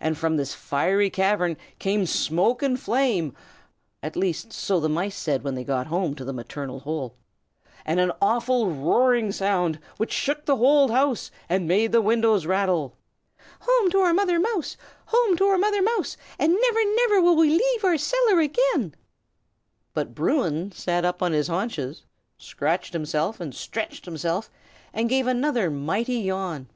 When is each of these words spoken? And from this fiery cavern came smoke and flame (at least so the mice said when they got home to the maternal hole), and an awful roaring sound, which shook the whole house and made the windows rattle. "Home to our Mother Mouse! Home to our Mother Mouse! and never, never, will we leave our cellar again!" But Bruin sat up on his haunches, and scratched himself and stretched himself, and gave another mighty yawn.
And 0.00 0.18
from 0.18 0.36
this 0.36 0.52
fiery 0.52 1.08
cavern 1.08 1.56
came 1.78 2.04
smoke 2.04 2.62
and 2.62 2.78
flame 2.78 3.34
(at 4.02 4.14
least 4.14 4.52
so 4.52 4.78
the 4.78 4.88
mice 4.90 5.16
said 5.16 5.42
when 5.44 5.54
they 5.54 5.64
got 5.64 5.86
home 5.86 6.14
to 6.16 6.26
the 6.26 6.34
maternal 6.34 6.80
hole), 6.80 7.14
and 7.86 7.98
an 7.98 8.12
awful 8.20 8.70
roaring 8.70 9.32
sound, 9.32 9.78
which 9.96 10.12
shook 10.12 10.44
the 10.44 10.56
whole 10.56 10.88
house 10.88 11.30
and 11.48 11.66
made 11.66 11.90
the 11.92 12.02
windows 12.02 12.44
rattle. 12.44 12.98
"Home 13.60 13.90
to 13.92 13.98
our 14.00 14.12
Mother 14.12 14.38
Mouse! 14.38 14.76
Home 15.06 15.38
to 15.38 15.44
our 15.46 15.56
Mother 15.56 15.80
Mouse! 15.80 16.18
and 16.38 16.52
never, 16.52 16.80
never, 16.96 17.22
will 17.22 17.36
we 17.36 17.48
leave 17.48 17.82
our 17.82 17.96
cellar 17.96 18.40
again!" 18.40 18.94
But 19.94 20.14
Bruin 20.14 20.70
sat 20.72 21.02
up 21.02 21.22
on 21.22 21.32
his 21.32 21.48
haunches, 21.48 22.00
and 22.00 22.44
scratched 22.44 22.92
himself 22.92 23.40
and 23.40 23.54
stretched 23.54 24.04
himself, 24.04 24.50
and 24.92 25.08
gave 25.08 25.26
another 25.26 25.70
mighty 25.70 26.16
yawn. 26.20 26.68